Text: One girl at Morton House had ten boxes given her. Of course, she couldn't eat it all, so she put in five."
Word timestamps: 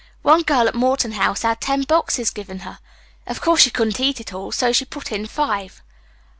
One 0.23 0.41
girl 0.41 0.67
at 0.67 0.73
Morton 0.73 1.11
House 1.11 1.43
had 1.43 1.61
ten 1.61 1.83
boxes 1.83 2.31
given 2.31 2.61
her. 2.61 2.79
Of 3.27 3.39
course, 3.39 3.61
she 3.61 3.69
couldn't 3.69 3.99
eat 3.99 4.19
it 4.19 4.33
all, 4.33 4.51
so 4.51 4.71
she 4.71 4.83
put 4.83 5.11
in 5.11 5.27
five." 5.27 5.83